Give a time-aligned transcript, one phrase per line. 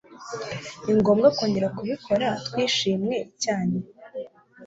[0.83, 3.77] Ningomba kongera kubikora twishyimwe cyane?